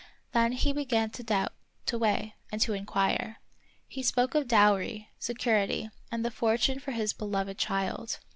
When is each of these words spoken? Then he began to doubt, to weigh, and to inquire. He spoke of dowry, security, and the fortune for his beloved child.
Then 0.31 0.53
he 0.53 0.73
began 0.73 1.11
to 1.11 1.21
doubt, 1.21 1.53
to 1.85 1.95
weigh, 1.99 2.33
and 2.51 2.59
to 2.61 2.73
inquire. 2.73 3.37
He 3.87 4.01
spoke 4.01 4.33
of 4.33 4.47
dowry, 4.47 5.09
security, 5.19 5.91
and 6.11 6.25
the 6.25 6.31
fortune 6.31 6.79
for 6.79 6.89
his 6.89 7.13
beloved 7.13 7.59
child. 7.59 8.19